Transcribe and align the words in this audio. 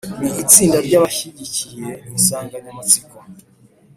Ni 0.21 0.31
itsinda 0.43 0.77
ry’abashyigikiye 0.87 1.91
insanganyamatsiko. 2.15 3.15